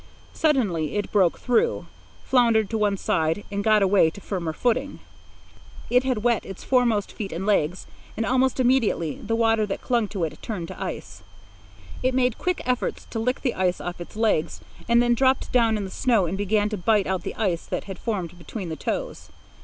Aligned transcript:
Suddenly 0.33 0.95
it 0.95 1.11
broke 1.11 1.37
through, 1.39 1.85
floundered 2.25 2.71
to 2.71 2.77
one 2.79 2.97
side, 2.97 3.43
and 3.51 3.63
got 3.63 3.83
away 3.83 4.09
to 4.09 4.19
firmer 4.19 4.51
footing. 4.51 4.97
It 5.91 6.03
had 6.05 6.23
wet 6.23 6.43
its 6.43 6.63
forefeet 6.63 7.31
and 7.31 7.45
legs, 7.45 7.85
and 8.17 8.25
almost 8.25 8.59
immediately 8.59 9.17
the 9.17 9.35
water 9.35 9.67
that 9.67 9.83
clung 9.83 10.07
to 10.07 10.23
it 10.23 10.35
turned 10.41 10.69
to 10.69 10.81
ice. 10.83 11.21
It 12.01 12.15
made 12.15 12.39
quick 12.39 12.63
efforts 12.65 13.05
to 13.11 13.19
lick 13.19 13.41
the 13.41 13.53
ice 13.53 13.79
off 13.79 14.01
its 14.01 14.15
legs, 14.15 14.59
then 14.87 15.13
dropped 15.13 15.51
down 15.51 15.77
in 15.77 15.83
the 15.83 15.91
snow 15.91 16.25
and 16.25 16.35
began 16.35 16.67
to 16.69 16.77
bite 16.77 17.05
out 17.05 17.21
the 17.21 17.35
ice 17.35 17.67
that 17.67 17.83
had 17.83 17.99
formed 17.99 18.39
between 18.39 18.69
the 18.69 18.75
toes. 18.75 19.29